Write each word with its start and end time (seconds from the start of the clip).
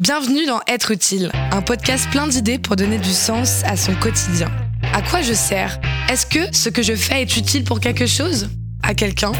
Bienvenue 0.00 0.46
dans 0.46 0.60
Être 0.68 0.92
utile, 0.92 1.32
un 1.50 1.60
podcast 1.60 2.08
plein 2.12 2.28
d'idées 2.28 2.60
pour 2.60 2.76
donner 2.76 2.98
du 2.98 3.10
sens 3.10 3.64
à 3.64 3.76
son 3.76 3.96
quotidien. 3.96 4.46
À 4.92 5.02
quoi 5.02 5.22
je 5.22 5.32
sers? 5.32 5.80
Est-ce 6.08 6.24
que 6.24 6.56
ce 6.56 6.68
que 6.68 6.84
je 6.84 6.94
fais 6.94 7.22
est 7.22 7.36
utile 7.36 7.64
pour 7.64 7.80
quelque 7.80 8.06
chose? 8.06 8.48
À 8.84 8.94
quelqu'un? 8.94 9.32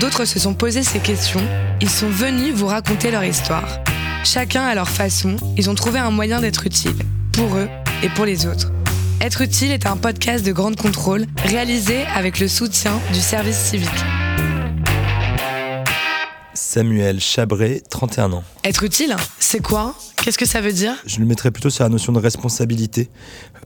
D'autres 0.00 0.24
se 0.24 0.40
sont 0.40 0.54
posés 0.54 0.82
ces 0.82 0.98
questions. 0.98 1.40
Ils 1.80 1.88
sont 1.88 2.08
venus 2.08 2.52
vous 2.52 2.66
raconter 2.66 3.12
leur 3.12 3.22
histoire. 3.22 3.78
Chacun 4.24 4.64
à 4.64 4.74
leur 4.74 4.88
façon, 4.88 5.36
ils 5.56 5.70
ont 5.70 5.76
trouvé 5.76 6.00
un 6.00 6.10
moyen 6.10 6.40
d'être 6.40 6.66
utile, 6.66 6.96
pour 7.32 7.54
eux 7.54 7.68
et 8.02 8.08
pour 8.08 8.24
les 8.24 8.44
autres. 8.46 8.72
Être 9.20 9.42
utile 9.42 9.70
est 9.70 9.86
un 9.86 9.96
podcast 9.96 10.44
de 10.44 10.50
grande 10.50 10.74
contrôle 10.74 11.26
réalisé 11.44 12.02
avec 12.12 12.40
le 12.40 12.48
soutien 12.48 12.98
du 13.12 13.20
service 13.20 13.56
civique. 13.56 13.88
Samuel 16.72 17.20
Chabré, 17.20 17.82
31 17.90 18.32
ans. 18.32 18.44
Être 18.64 18.82
utile, 18.84 19.14
c'est 19.38 19.60
quoi? 19.60 19.94
Qu'est-ce 20.16 20.38
que 20.38 20.46
ça 20.46 20.62
veut 20.62 20.72
dire? 20.72 20.94
Je 21.04 21.18
le 21.18 21.26
mettrais 21.26 21.50
plutôt 21.50 21.68
sur 21.68 21.84
la 21.84 21.90
notion 21.90 22.14
de 22.14 22.18
responsabilité. 22.18 23.10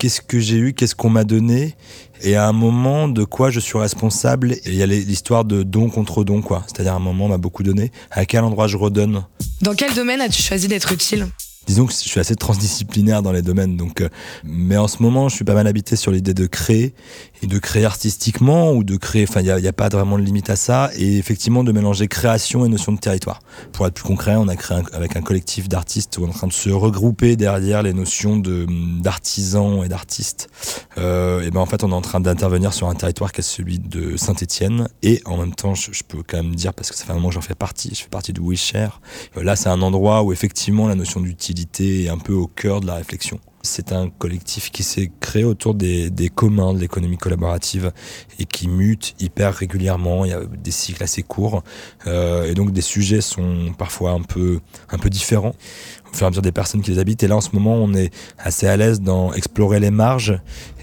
Qu'est-ce 0.00 0.20
que 0.20 0.40
j'ai 0.40 0.56
eu? 0.56 0.72
Qu'est-ce 0.72 0.96
qu'on 0.96 1.08
m'a 1.08 1.22
donné? 1.22 1.76
Et 2.22 2.34
à 2.34 2.48
un 2.48 2.52
moment, 2.52 3.06
de 3.06 3.22
quoi 3.22 3.50
je 3.50 3.60
suis 3.60 3.78
responsable? 3.78 4.54
Et 4.54 4.60
il 4.66 4.74
y 4.74 4.82
a 4.82 4.86
l'histoire 4.86 5.44
de 5.44 5.62
don 5.62 5.88
contre 5.88 6.24
don, 6.24 6.42
quoi. 6.42 6.64
C'est-à-dire 6.66 6.94
à 6.94 6.96
un 6.96 6.98
moment, 6.98 7.26
on 7.26 7.28
m'a 7.28 7.38
beaucoup 7.38 7.62
donné. 7.62 7.92
À 8.10 8.24
quel 8.24 8.42
endroit 8.42 8.66
je 8.66 8.76
redonne? 8.76 9.22
Dans 9.62 9.74
quel 9.74 9.94
domaine 9.94 10.20
as-tu 10.20 10.42
choisi 10.42 10.66
d'être 10.66 10.90
utile? 10.90 11.28
Disons 11.66 11.86
que 11.86 11.92
je 11.92 11.98
suis 11.98 12.20
assez 12.20 12.36
transdisciplinaire 12.36 13.22
dans 13.22 13.32
les 13.32 13.42
domaines. 13.42 13.76
Donc, 13.76 14.00
euh, 14.00 14.08
mais 14.44 14.76
en 14.76 14.88
ce 14.88 15.02
moment, 15.02 15.28
je 15.28 15.34
suis 15.34 15.44
pas 15.44 15.54
mal 15.54 15.66
habité 15.66 15.96
sur 15.96 16.12
l'idée 16.12 16.34
de 16.34 16.46
créer 16.46 16.94
et 17.42 17.46
de 17.46 17.58
créer 17.58 17.84
artistiquement 17.84 18.72
ou 18.72 18.84
de 18.84 18.96
créer. 18.96 19.26
Enfin, 19.28 19.40
il 19.40 19.54
n'y 19.54 19.68
a, 19.68 19.72
pas 19.72 19.88
vraiment 19.88 20.18
de 20.18 20.22
limite 20.22 20.48
à 20.48 20.56
ça. 20.56 20.90
Et 20.96 21.18
effectivement, 21.18 21.64
de 21.64 21.72
mélanger 21.72 22.06
création 22.06 22.64
et 22.64 22.68
notion 22.68 22.92
de 22.92 22.98
territoire. 22.98 23.40
Pour 23.72 23.86
être 23.86 23.94
plus 23.94 24.04
concret, 24.04 24.36
on 24.36 24.48
a 24.48 24.56
créé 24.56 24.78
avec 24.92 25.16
un 25.16 25.22
collectif 25.22 25.68
d'artistes 25.68 26.16
où 26.18 26.24
on 26.24 26.26
est 26.26 26.30
en 26.30 26.32
train 26.32 26.46
de 26.46 26.52
se 26.52 26.70
regrouper 26.70 27.36
derrière 27.36 27.82
les 27.82 27.92
notions 27.92 28.36
de 28.36 28.66
d'artisans 29.00 29.82
et 29.84 29.88
d'artistes. 29.88 30.48
Euh, 30.98 31.42
et 31.42 31.50
ben 31.50 31.60
en 31.60 31.66
fait, 31.66 31.82
on 31.84 31.90
est 31.90 31.94
en 31.94 32.00
train 32.00 32.20
d'intervenir 32.20 32.72
sur 32.72 32.88
un 32.88 32.94
territoire 32.94 33.32
qui 33.32 33.40
est 33.40 33.44
celui 33.44 33.78
de 33.78 34.16
Saint-Étienne. 34.16 34.88
Et 35.02 35.20
en 35.24 35.36
même 35.36 35.54
temps, 35.54 35.74
je, 35.74 35.92
je, 35.92 36.02
peux 36.04 36.22
quand 36.26 36.38
même 36.38 36.54
dire 36.54 36.72
parce 36.72 36.90
que 36.90 36.96
ça 36.96 37.04
fait 37.04 37.12
un 37.12 37.16
moment 37.16 37.28
que 37.28 37.34
j'en 37.34 37.40
fais 37.40 37.54
partie. 37.54 37.90
Je 37.94 38.02
fais 38.02 38.08
partie 38.08 38.32
de 38.32 38.40
WeShare. 38.40 39.00
Euh, 39.36 39.42
là, 39.42 39.56
c'est 39.56 39.68
un 39.68 39.82
endroit 39.82 40.22
où 40.22 40.32
effectivement 40.32 40.88
la 40.88 40.94
notion 40.94 41.20
d'utilité 41.20 41.55
un 42.08 42.18
peu 42.18 42.32
au 42.32 42.46
cœur 42.46 42.80
de 42.80 42.86
la 42.86 42.94
réflexion. 42.94 43.40
C'est 43.62 43.90
un 43.90 44.08
collectif 44.10 44.70
qui 44.70 44.84
s'est 44.84 45.10
créé 45.18 45.42
autour 45.42 45.74
des, 45.74 46.08
des 46.08 46.28
communs 46.28 46.72
de 46.72 46.78
l'économie 46.78 47.18
collaborative 47.18 47.92
et 48.38 48.44
qui 48.44 48.68
mute 48.68 49.16
hyper 49.18 49.54
régulièrement. 49.54 50.24
Il 50.24 50.30
y 50.30 50.34
a 50.34 50.44
des 50.44 50.70
cycles 50.70 51.02
assez 51.02 51.22
courts 51.22 51.64
euh, 52.06 52.44
et 52.44 52.54
donc 52.54 52.70
des 52.70 52.80
sujets 52.80 53.20
sont 53.20 53.72
parfois 53.76 54.12
un 54.12 54.22
peu, 54.22 54.60
un 54.90 54.98
peu 54.98 55.10
différents 55.10 55.54
au 56.12 56.14
fur 56.14 56.22
et 56.22 56.26
à 56.26 56.30
mesure 56.30 56.42
des 56.42 56.52
personnes 56.52 56.80
qui 56.80 56.92
les 56.92 57.00
habitent. 57.00 57.24
Et 57.24 57.28
là, 57.28 57.36
en 57.36 57.40
ce 57.40 57.50
moment, 57.52 57.74
on 57.74 57.92
est 57.94 58.12
assez 58.38 58.68
à 58.68 58.76
l'aise 58.76 59.00
dans 59.00 59.32
explorer 59.32 59.80
les 59.80 59.90
marges 59.90 60.38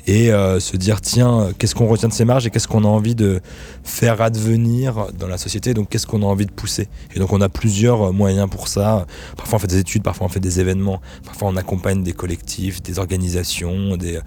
et 0.05 0.31
euh, 0.31 0.59
se 0.59 0.77
dire 0.77 1.01
tiens 1.01 1.51
qu'est-ce 1.57 1.75
qu'on 1.75 1.87
retient 1.87 2.09
de 2.09 2.13
ces 2.13 2.25
marges 2.25 2.45
et 2.45 2.49
qu'est-ce 2.49 2.67
qu'on 2.67 2.83
a 2.83 2.87
envie 2.87 3.15
de 3.15 3.41
faire 3.83 4.21
advenir 4.21 5.07
dans 5.17 5.27
la 5.27 5.37
société 5.37 5.73
donc 5.73 5.89
qu'est-ce 5.89 6.07
qu'on 6.07 6.23
a 6.23 6.25
envie 6.25 6.45
de 6.45 6.51
pousser 6.51 6.89
et 7.15 7.19
donc 7.19 7.31
on 7.31 7.41
a 7.41 7.49
plusieurs 7.49 8.11
moyens 8.11 8.49
pour 8.49 8.67
ça 8.67 9.05
parfois 9.37 9.57
on 9.57 9.59
fait 9.59 9.67
des 9.67 9.79
études 9.79 10.03
parfois 10.03 10.25
on 10.25 10.29
fait 10.29 10.39
des 10.39 10.59
événements 10.59 11.01
parfois 11.23 11.47
on 11.47 11.55
accompagne 11.55 12.03
des 12.03 12.13
collectifs 12.13 12.81
des 12.81 12.99
organisations 12.99 13.95
des 13.97 14.19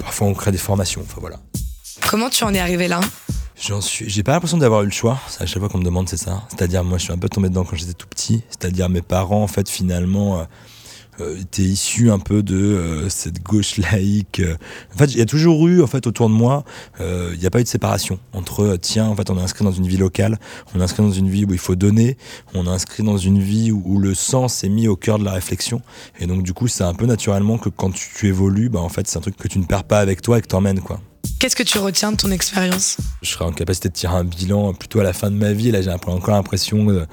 parfois 0.00 0.26
on 0.26 0.34
crée 0.34 0.52
des 0.52 0.58
formations 0.58 1.02
enfin 1.02 1.18
voilà 1.20 1.38
comment 2.06 2.30
tu 2.30 2.44
en 2.44 2.54
es 2.54 2.58
arrivé 2.58 2.88
là? 2.88 3.00
J'en 3.60 3.80
suis, 3.80 4.08
j'ai 4.08 4.22
pas 4.22 4.32
l'impression 4.32 4.58
d'avoir 4.58 4.82
eu 4.82 4.86
le 4.86 4.90
choix. 4.90 5.18
C'est 5.28 5.42
à 5.42 5.46
chaque 5.46 5.60
fois 5.60 5.68
qu'on 5.68 5.78
me 5.78 5.84
demande, 5.84 6.08
c'est 6.08 6.18
ça. 6.18 6.42
C'est-à-dire, 6.50 6.84
moi, 6.84 6.98
je 6.98 7.04
suis 7.04 7.12
un 7.12 7.18
peu 7.18 7.28
tombé 7.28 7.48
dedans 7.48 7.64
quand 7.64 7.76
j'étais 7.76 7.94
tout 7.94 8.06
petit. 8.06 8.42
C'est-à-dire, 8.50 8.88
mes 8.90 9.00
parents, 9.00 9.42
en 9.42 9.46
fait, 9.46 9.68
finalement, 9.68 10.40
euh, 10.40 10.44
euh, 11.20 11.40
était 11.40 11.62
issu 11.62 12.10
un 12.10 12.18
peu 12.18 12.42
de 12.42 12.56
euh, 12.56 13.08
cette 13.08 13.42
gauche 13.42 13.78
laïque. 13.78 14.42
En 14.94 14.98
fait, 14.98 15.06
il 15.12 15.18
y 15.18 15.22
a 15.22 15.26
toujours 15.26 15.66
eu, 15.68 15.82
en 15.82 15.86
fait, 15.86 16.06
autour 16.06 16.28
de 16.28 16.34
moi, 16.34 16.64
euh, 17.00 17.30
il 17.34 17.40
n'y 17.40 17.46
a 17.46 17.50
pas 17.50 17.60
eu 17.60 17.64
de 17.64 17.68
séparation 17.68 18.18
entre, 18.32 18.62
euh, 18.64 18.76
tiens, 18.76 19.06
en 19.06 19.16
fait, 19.16 19.30
on 19.30 19.38
est 19.38 19.42
inscrit 19.42 19.64
dans 19.64 19.72
une 19.72 19.86
vie 19.86 19.96
locale, 19.96 20.38
on 20.74 20.80
est 20.80 20.82
inscrit 20.82 21.02
dans 21.02 21.12
une 21.12 21.28
vie 21.28 21.44
où 21.44 21.52
il 21.52 21.58
faut 21.58 21.76
donner, 21.76 22.16
on 22.54 22.66
est 22.66 22.70
inscrit 22.70 23.02
dans 23.02 23.18
une 23.18 23.40
vie 23.40 23.72
où, 23.72 23.82
où 23.84 23.98
le 23.98 24.14
sens 24.14 24.64
est 24.64 24.68
mis 24.68 24.88
au 24.88 24.96
cœur 24.96 25.18
de 25.18 25.24
la 25.24 25.32
réflexion. 25.32 25.82
Et 26.18 26.26
donc, 26.26 26.42
du 26.42 26.52
coup, 26.52 26.68
c'est 26.68 26.84
un 26.84 26.94
peu 26.94 27.06
naturellement 27.06 27.58
que 27.58 27.68
quand 27.68 27.90
tu, 27.90 28.08
tu 28.14 28.28
évolues, 28.28 28.68
bah, 28.68 28.80
en 28.80 28.88
fait, 28.88 29.06
c'est 29.06 29.18
un 29.18 29.22
truc 29.22 29.36
que 29.36 29.48
tu 29.48 29.58
ne 29.58 29.64
perds 29.64 29.84
pas 29.84 30.00
avec 30.00 30.22
toi 30.22 30.38
et 30.38 30.42
que 30.42 30.48
t'emmènes, 30.48 30.80
quoi. 30.80 31.00
Qu'est-ce 31.38 31.54
que 31.54 31.62
tu 31.62 31.76
retiens 31.78 32.12
de 32.12 32.16
ton 32.16 32.30
expérience 32.30 32.96
Je 33.20 33.30
serai 33.30 33.44
en 33.44 33.52
capacité 33.52 33.90
de 33.90 33.94
tirer 33.94 34.14
un 34.14 34.24
bilan 34.24 34.72
plutôt 34.72 35.00
à 35.00 35.02
la 35.02 35.12
fin 35.12 35.30
de 35.30 35.36
ma 35.36 35.52
vie. 35.52 35.70
Là, 35.70 35.82
j'ai 35.82 35.90
encore 35.90 36.30
l'impression 36.30 36.82
de, 36.84 37.06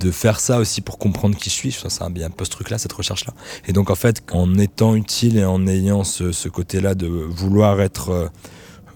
de, 0.00 0.10
faire 0.10 0.40
ça 0.40 0.58
aussi 0.58 0.80
pour 0.80 0.98
comprendre 0.98 1.36
qui 1.36 1.48
je 1.48 1.54
suis. 1.54 1.70
C'est 1.70 2.02
un, 2.02 2.06
un 2.06 2.30
peu 2.30 2.44
ce 2.44 2.50
truc-là, 2.50 2.78
cette 2.78 2.92
recherche-là. 2.92 3.34
Et 3.68 3.72
donc, 3.72 3.90
en 3.90 3.94
fait, 3.94 4.24
en 4.32 4.58
étant 4.58 4.96
utile 4.96 5.38
et 5.38 5.44
en 5.44 5.64
ayant 5.68 6.02
ce, 6.02 6.32
ce 6.32 6.48
côté-là 6.48 6.96
de 6.96 7.06
vouloir 7.06 7.80
être 7.80 8.32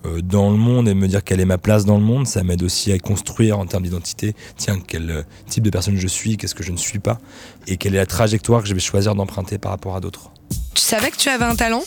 euh, 0.05 0.21
dans 0.21 0.51
le 0.51 0.57
monde 0.57 0.89
et 0.89 0.95
me 0.95 1.07
dire 1.07 1.23
quelle 1.23 1.39
est 1.39 1.45
ma 1.45 1.59
place 1.59 1.85
dans 1.85 1.97
le 1.97 2.05
monde, 2.05 2.27
ça 2.27 2.43
m'aide 2.43 2.65
aussi 2.65 2.91
à 2.91 2.99
construire 2.99 3.61
en 3.61 3.67
termes 3.67 3.85
d'identité. 3.85 4.35
Tiens, 4.57 4.81
quel 4.85 5.25
type 5.49 5.63
de 5.63 5.71
personne 5.71 5.97
je 5.97 6.09
suis, 6.09 6.37
qu'est-ce 6.37 6.57
que 6.57 6.65
je 6.65 6.73
ne 6.73 6.77
suis 6.77 6.99
pas, 6.99 7.21
et 7.69 7.77
quelle 7.77 7.95
est 7.95 7.99
la 7.99 8.07
trajectoire 8.07 8.63
que 8.63 8.69
je 8.69 8.75
vais 8.75 8.81
choisir 8.81 9.15
d'emprunter 9.15 9.59
par 9.59 9.71
rapport 9.71 9.95
à 9.95 10.01
d'autres. 10.01 10.33
Tu 10.75 10.83
savais 10.83 11.11
que 11.13 11.17
tu 11.17 11.29
avais 11.29 11.45
un 11.45 11.55
talent 11.55 11.85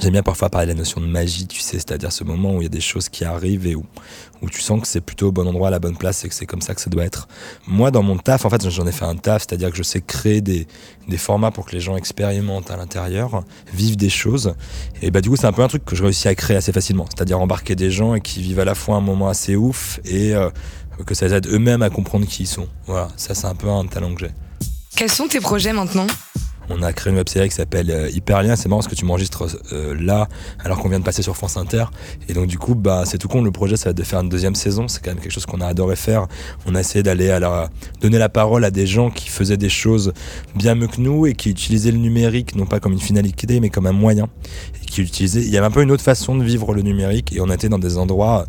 J'aime 0.00 0.12
bien 0.12 0.22
parfois 0.22 0.48
parler 0.48 0.68
de 0.68 0.72
la 0.72 0.78
notion 0.78 1.00
de 1.00 1.06
magie, 1.06 1.48
tu 1.48 1.58
sais, 1.58 1.72
c'est-à-dire 1.78 2.12
ce 2.12 2.22
moment 2.22 2.54
où 2.54 2.60
il 2.60 2.64
y 2.64 2.66
a 2.66 2.70
des 2.70 2.80
choses 2.80 3.08
qui 3.08 3.24
arrivent 3.24 3.66
et 3.66 3.74
où, 3.74 3.84
où 4.42 4.48
tu 4.48 4.60
sens 4.60 4.80
que 4.80 4.86
c'est 4.86 5.00
plutôt 5.00 5.28
au 5.28 5.32
bon 5.32 5.46
endroit, 5.48 5.68
à 5.68 5.70
la 5.72 5.80
bonne 5.80 5.96
place 5.96 6.24
et 6.24 6.28
que 6.28 6.34
c'est 6.36 6.46
comme 6.46 6.60
ça 6.60 6.76
que 6.76 6.80
ça 6.80 6.88
doit 6.88 7.04
être. 7.04 7.26
Moi, 7.66 7.90
dans 7.90 8.04
mon 8.04 8.16
taf, 8.16 8.44
en 8.44 8.50
fait, 8.50 8.70
j'en 8.70 8.86
ai 8.86 8.92
fait 8.92 9.04
un 9.04 9.16
taf, 9.16 9.42
c'est-à-dire 9.42 9.72
que 9.72 9.76
je 9.76 9.82
sais 9.82 10.00
créer 10.00 10.40
des, 10.40 10.68
des 11.08 11.16
formats 11.16 11.50
pour 11.50 11.66
que 11.66 11.72
les 11.72 11.80
gens 11.80 11.96
expérimentent 11.96 12.70
à 12.70 12.76
l'intérieur, 12.76 13.42
vivent 13.74 13.96
des 13.96 14.08
choses. 14.08 14.54
Et 15.02 15.10
bah, 15.10 15.20
du 15.20 15.30
coup, 15.30 15.36
c'est 15.36 15.48
un 15.48 15.52
peu 15.52 15.62
un 15.62 15.68
truc 15.68 15.84
que 15.84 15.96
je 15.96 16.04
réussis 16.04 16.28
à 16.28 16.34
créer 16.36 16.56
assez 16.56 16.70
facilement, 16.72 17.06
c'est-à-dire 17.12 17.40
embarquer 17.40 17.74
des 17.74 17.90
gens 17.90 18.14
et 18.14 18.20
qui 18.20 18.40
vivent 18.40 18.60
à 18.60 18.64
la 18.64 18.76
fois 18.76 18.94
un 18.94 19.00
moment 19.00 19.28
assez 19.28 19.56
ouf 19.56 19.98
et 20.04 20.32
euh, 20.32 20.48
que 21.06 21.14
ça 21.14 21.26
les 21.26 21.34
aide 21.34 21.48
eux-mêmes 21.48 21.82
à 21.82 21.90
comprendre 21.90 22.24
qui 22.24 22.44
ils 22.44 22.46
sont. 22.46 22.68
Voilà, 22.86 23.08
ça, 23.16 23.34
c'est 23.34 23.46
un 23.46 23.56
peu 23.56 23.68
un 23.68 23.84
talent 23.86 24.14
que 24.14 24.20
j'ai. 24.26 24.32
Quels 24.96 25.10
sont 25.10 25.26
tes 25.26 25.40
projets 25.40 25.72
maintenant? 25.72 26.06
On 26.70 26.82
a 26.82 26.92
créé 26.92 27.10
une 27.10 27.18
web 27.18 27.28
série 27.28 27.48
qui 27.48 27.54
s'appelle 27.54 27.90
euh, 27.90 28.10
Hyperlien. 28.10 28.56
C'est 28.56 28.68
marrant 28.68 28.80
parce 28.80 28.88
que 28.88 28.94
tu 28.94 29.04
m'enregistres 29.04 29.46
euh, 29.72 29.94
là 29.98 30.28
alors 30.64 30.78
qu'on 30.78 30.88
vient 30.88 30.98
de 30.98 31.04
passer 31.04 31.22
sur 31.22 31.36
France 31.36 31.56
Inter. 31.56 31.84
Et 32.28 32.34
donc 32.34 32.46
du 32.46 32.58
coup, 32.58 32.74
bah 32.74 33.04
c'est 33.06 33.18
tout 33.18 33.28
con. 33.28 33.42
Le 33.42 33.50
projet, 33.50 33.76
ça 33.76 33.86
va 33.86 33.90
être 33.90 33.96
de 33.96 34.02
faire 34.02 34.20
une 34.20 34.28
deuxième 34.28 34.54
saison. 34.54 34.88
C'est 34.88 35.02
quand 35.02 35.10
même 35.10 35.20
quelque 35.20 35.32
chose 35.32 35.46
qu'on 35.46 35.60
a 35.60 35.66
adoré 35.66 35.96
faire. 35.96 36.26
On 36.66 36.74
a 36.74 36.80
essayé 36.80 37.02
d'aller 37.02 37.30
à 37.30 37.70
donner 38.00 38.18
la 38.18 38.28
parole 38.28 38.64
à 38.64 38.70
des 38.70 38.86
gens 38.86 39.10
qui 39.10 39.28
faisaient 39.28 39.56
des 39.56 39.68
choses 39.68 40.12
bien 40.54 40.74
mieux 40.74 40.88
que 40.88 41.00
nous 41.00 41.26
et 41.26 41.34
qui 41.34 41.50
utilisaient 41.50 41.92
le 41.92 41.98
numérique 41.98 42.54
non 42.54 42.66
pas 42.66 42.80
comme 42.80 42.92
une 42.92 43.00
finalité 43.00 43.60
mais 43.60 43.70
comme 43.70 43.86
un 43.86 43.92
moyen. 43.92 44.28
Et 44.82 44.86
qui 44.86 45.02
utilisaient. 45.02 45.42
Il 45.42 45.50
y 45.50 45.56
avait 45.56 45.66
un 45.66 45.70
peu 45.70 45.82
une 45.82 45.90
autre 45.90 46.04
façon 46.04 46.36
de 46.36 46.44
vivre 46.44 46.74
le 46.74 46.82
numérique 46.82 47.32
et 47.34 47.40
on 47.40 47.50
était 47.50 47.68
dans 47.68 47.78
des 47.78 47.96
endroits 47.96 48.46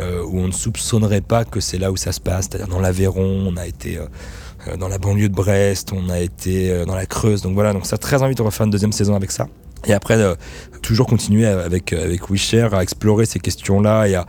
euh, 0.00 0.22
où 0.24 0.38
on 0.38 0.46
ne 0.46 0.52
soupçonnerait 0.52 1.20
pas 1.20 1.44
que 1.44 1.60
c'est 1.60 1.78
là 1.78 1.90
où 1.90 1.96
ça 1.96 2.12
se 2.12 2.20
passe. 2.20 2.48
C'est-à-dire 2.50 2.68
dans 2.68 2.80
l'Aveyron, 2.80 3.46
on 3.46 3.56
a 3.56 3.66
été 3.66 3.98
dans 4.78 4.88
la 4.88 4.98
banlieue 4.98 5.28
de 5.28 5.34
Brest, 5.34 5.92
on 5.92 6.08
a 6.08 6.20
été 6.20 6.70
euh, 6.70 6.84
dans 6.84 6.94
la 6.94 7.06
Creuse. 7.06 7.42
Donc 7.42 7.54
voilà, 7.54 7.72
donc 7.72 7.86
ça 7.86 7.98
très 7.98 8.22
envie 8.22 8.34
de 8.34 8.42
refaire 8.42 8.64
une 8.64 8.70
deuxième 8.70 8.92
saison 8.92 9.14
avec 9.14 9.30
ça. 9.30 9.48
Et 9.86 9.92
après, 9.92 10.16
euh, 10.16 10.34
toujours 10.82 11.06
continuer 11.06 11.46
avec, 11.46 11.92
avec 11.92 12.30
WeShare 12.30 12.74
à 12.74 12.82
explorer 12.82 13.26
ces 13.26 13.38
questions-là 13.38 14.06
et 14.06 14.14
à, 14.14 14.26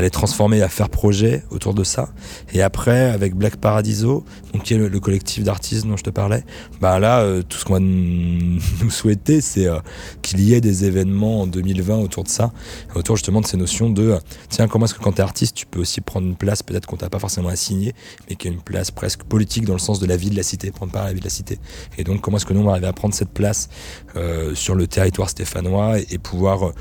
les 0.00 0.10
transformer, 0.10 0.62
à 0.62 0.68
faire 0.68 0.88
projet 0.88 1.42
autour 1.50 1.74
de 1.74 1.84
ça. 1.84 2.08
Et 2.52 2.62
après, 2.62 3.10
avec 3.10 3.34
Black 3.34 3.56
Paradiso, 3.56 4.24
donc 4.52 4.62
qui 4.64 4.74
est 4.74 4.78
le, 4.78 4.88
le 4.88 5.00
collectif 5.00 5.44
d'artistes 5.44 5.86
dont 5.86 5.96
je 5.96 6.04
te 6.04 6.10
parlais, 6.10 6.44
bah 6.80 6.98
là, 6.98 7.20
euh, 7.20 7.42
tout 7.42 7.58
ce 7.58 7.64
qu'on 7.64 7.74
va 7.74 7.80
nous 7.80 8.90
souhaiter, 8.90 9.40
c'est 9.40 9.66
euh, 9.66 9.78
qu'il 10.22 10.40
y 10.40 10.54
ait 10.54 10.60
des 10.60 10.84
événements 10.84 11.42
en 11.42 11.46
2020 11.46 11.96
autour 11.98 12.24
de 12.24 12.28
ça, 12.28 12.52
autour 12.94 13.16
justement 13.16 13.40
de 13.40 13.46
ces 13.46 13.56
notions 13.56 13.90
de, 13.90 14.18
tiens, 14.48 14.68
comment 14.68 14.84
est-ce 14.86 14.94
que 14.94 15.02
quand 15.02 15.12
tu 15.12 15.18
es 15.18 15.24
artiste, 15.24 15.54
tu 15.54 15.66
peux 15.66 15.80
aussi 15.80 16.00
prendre 16.00 16.26
une 16.26 16.36
place, 16.36 16.62
peut-être 16.62 16.86
qu'on 16.86 16.96
t'a 16.96 17.10
pas 17.10 17.18
forcément 17.18 17.48
assigné, 17.48 17.94
mais 18.28 18.36
qui 18.36 18.48
est 18.48 18.50
une 18.50 18.62
place 18.62 18.90
presque 18.90 19.24
politique 19.24 19.64
dans 19.64 19.72
le 19.74 19.78
sens 19.78 20.00
de 20.00 20.06
la 20.06 20.16
vie 20.16 20.30
de 20.30 20.36
la 20.36 20.42
cité, 20.42 20.70
prendre 20.70 20.92
part 20.92 21.02
à 21.02 21.06
la 21.06 21.12
vie 21.12 21.20
de 21.20 21.24
la 21.24 21.30
cité. 21.30 21.58
Et 21.98 22.04
donc, 22.04 22.20
comment 22.20 22.36
est-ce 22.36 22.46
que 22.46 22.52
nous, 22.52 22.60
on 22.60 22.64
va 22.64 22.72
arriver 22.72 22.86
à 22.86 22.92
prendre 22.92 23.14
cette 23.14 23.30
place 23.30 23.68
euh, 24.16 24.54
sur 24.54 24.74
le 24.74 24.86
territoire 24.94 25.28
stéphanois 25.28 25.98
et, 25.98 26.18
pouvoir 26.18 26.72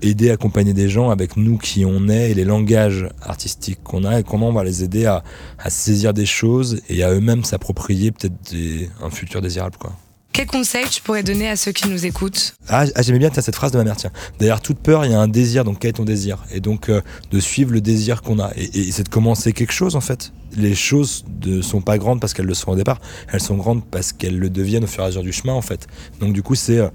aider, 0.00 0.30
accompagner 0.30 0.72
des 0.72 0.88
gens 0.88 1.10
avec 1.10 1.36
nous 1.36 1.58
qui 1.58 1.84
on 1.84 2.08
est 2.08 2.30
et 2.30 2.34
les 2.34 2.44
langages 2.44 3.08
artistiques 3.22 3.82
qu'on 3.82 4.04
a 4.04 4.20
et 4.20 4.22
comment 4.22 4.48
on 4.48 4.52
va 4.52 4.64
les 4.64 4.82
aider 4.84 5.06
à, 5.06 5.22
à 5.58 5.70
saisir 5.70 6.14
des 6.14 6.26
choses 6.26 6.80
et 6.88 7.02
à 7.02 7.12
eux-mêmes 7.12 7.44
s'approprier 7.44 8.10
peut-être 8.12 8.54
un 9.02 9.10
futur 9.10 9.40
désirable. 9.42 9.76
Quoi. 9.76 9.92
Quel 10.38 10.46
conseil 10.46 10.84
tu 10.88 11.02
pourrais 11.02 11.24
donner 11.24 11.48
à 11.48 11.56
ceux 11.56 11.72
qui 11.72 11.88
nous 11.88 12.06
écoutent 12.06 12.54
Ah, 12.68 12.84
j'aimais 13.00 13.18
bien 13.18 13.28
cette 13.34 13.56
phrase 13.56 13.72
de 13.72 13.76
ma 13.76 13.82
mère, 13.82 13.96
tiens. 13.96 14.12
Derrière 14.38 14.60
toute 14.60 14.78
peur, 14.78 15.04
il 15.04 15.10
y 15.10 15.14
a 15.14 15.18
un 15.18 15.26
désir, 15.26 15.64
donc 15.64 15.80
quel 15.80 15.88
est 15.88 15.94
ton 15.94 16.04
désir? 16.04 16.44
Et 16.52 16.60
donc 16.60 16.90
euh, 16.90 17.00
de 17.32 17.40
suivre 17.40 17.72
le 17.72 17.80
désir 17.80 18.22
qu'on 18.22 18.38
a. 18.38 18.52
Et, 18.54 18.92
c'est 18.92 19.02
de 19.02 19.08
commencer 19.08 19.52
quelque 19.52 19.72
chose 19.72 19.96
en 19.96 20.00
fait. 20.00 20.32
Les 20.56 20.76
choses 20.76 21.24
ne 21.44 21.60
sont 21.60 21.80
pas 21.80 21.98
grandes 21.98 22.20
parce 22.20 22.34
qu'elles 22.34 22.46
le 22.46 22.54
sont 22.54 22.70
au 22.70 22.76
départ, 22.76 23.00
elles 23.32 23.40
sont 23.40 23.56
grandes 23.56 23.84
parce 23.84 24.12
qu'elles 24.12 24.38
le 24.38 24.48
deviennent 24.48 24.84
au 24.84 24.86
fur 24.86 25.00
et 25.00 25.06
à 25.06 25.08
mesure 25.08 25.24
du 25.24 25.32
chemin 25.32 25.54
en 25.54 25.60
fait. 25.60 25.88
Donc 26.20 26.34
du 26.34 26.44
coup, 26.44 26.54
c'est 26.54 26.78
euh, 26.78 26.88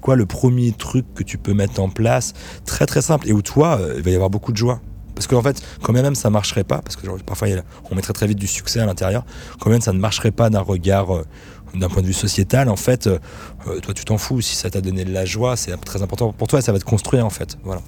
quoi 0.00 0.16
le 0.16 0.26
premier 0.26 0.72
truc 0.72 1.06
que 1.14 1.22
tu 1.22 1.38
peux 1.38 1.54
mettre 1.54 1.80
en 1.80 1.90
place? 1.90 2.32
Très 2.64 2.86
très 2.86 3.02
simple 3.02 3.28
et 3.28 3.32
où 3.32 3.40
toi, 3.40 3.78
euh, 3.80 3.94
il 3.98 4.02
va 4.02 4.10
y 4.10 4.14
avoir 4.16 4.30
beaucoup 4.30 4.50
de 4.50 4.56
joie. 4.56 4.80
Parce 5.20 5.26
qu'en 5.26 5.42
fait, 5.42 5.60
quand 5.82 5.92
même 5.92 6.14
ça 6.14 6.30
marcherait 6.30 6.64
pas, 6.64 6.78
parce 6.78 6.96
que 6.96 7.06
parfois 7.26 7.48
on 7.90 7.94
mettrait 7.94 8.14
très 8.14 8.26
vite 8.26 8.38
du 8.38 8.46
succès 8.46 8.80
à 8.80 8.86
l'intérieur, 8.86 9.26
quand 9.60 9.68
même 9.68 9.82
ça 9.82 9.92
ne 9.92 9.98
marcherait 9.98 10.30
pas 10.30 10.48
d'un 10.48 10.62
regard 10.62 11.14
euh, 11.14 11.26
d'un 11.74 11.90
point 11.90 12.00
de 12.00 12.06
vue 12.06 12.14
sociétal, 12.14 12.70
en 12.70 12.76
fait, 12.76 13.06
euh, 13.06 13.18
toi 13.82 13.92
tu 13.92 14.06
t'en 14.06 14.16
fous. 14.16 14.40
Si 14.40 14.56
ça 14.56 14.70
t'a 14.70 14.80
donné 14.80 15.04
de 15.04 15.12
la 15.12 15.26
joie, 15.26 15.58
c'est 15.58 15.78
très 15.84 16.00
important 16.00 16.32
pour 16.32 16.48
toi, 16.48 16.62
ça 16.62 16.72
va 16.72 16.78
te 16.78 16.86
construire 16.86 17.26
en 17.26 17.30
fait. 17.30 17.58
Voilà. 17.64 17.82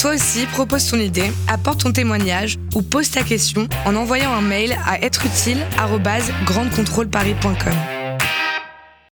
Toi 0.00 0.14
aussi, 0.14 0.46
propose 0.46 0.90
ton 0.90 0.98
idée, 0.98 1.30
apporte 1.46 1.84
ton 1.84 1.92
témoignage 1.92 2.58
ou 2.74 2.82
pose 2.82 3.08
ta 3.08 3.22
question 3.22 3.68
en 3.86 3.94
envoyant 3.94 4.32
un 4.32 4.40
mail 4.40 4.76
à 4.84 5.00
êtreutile@grandecontrôleparis.com. 5.00 7.91